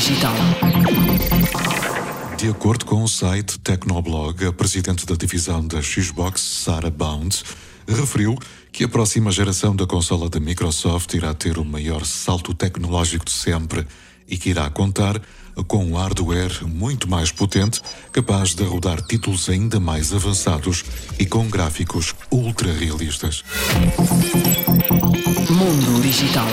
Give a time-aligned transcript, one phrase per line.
[0.00, 0.32] Digital.
[2.38, 7.44] De acordo com o site Tecnoblog, a presidente da divisão da Xbox, Sarah Bounds,
[7.86, 8.34] referiu
[8.72, 13.30] que a próxima geração da consola da Microsoft irá ter o maior salto tecnológico de
[13.30, 13.86] sempre
[14.26, 15.20] e que irá contar
[15.68, 20.82] com um hardware muito mais potente, capaz de rodar títulos ainda mais avançados
[21.18, 23.44] e com gráficos ultra realistas.
[25.50, 26.48] Mundo Digital.